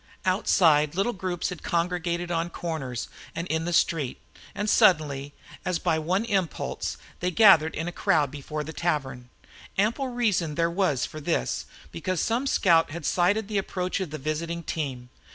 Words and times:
Outside 0.25 0.95
little 0.95 1.13
groups 1.13 1.49
had 1.49 1.61
congregated 1.61 2.31
on 2.31 2.49
corners 2.49 3.07
and 3.35 3.45
in 3.49 3.65
the 3.65 3.71
street, 3.71 4.19
and 4.55 4.67
suddenly, 4.67 5.31
as 5.63 5.77
by 5.77 5.99
one 5.99 6.25
impulse, 6.25 6.97
they 7.19 7.29
gathered 7.29 7.75
in 7.75 7.87
a 7.87 7.91
crowd 7.91 8.31
before 8.31 8.63
the 8.63 8.73
tavern. 8.73 9.29
Ample 9.77 10.07
reason 10.07 10.55
there 10.55 10.71
was 10.71 11.05
for 11.05 11.19
this, 11.21 11.67
because 11.91 12.19
some 12.19 12.47
scout 12.47 12.89
had 12.89 13.05
sighted 13.05 13.47
the 13.47 13.59
approach 13.59 13.99
of 13.99 14.09
the 14.09 14.17
visiting 14.17 14.63
team. 14.63 15.09